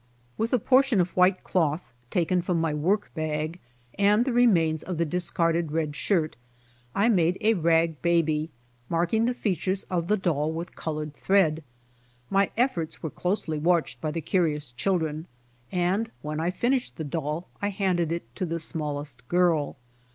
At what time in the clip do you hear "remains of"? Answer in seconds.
4.33-4.97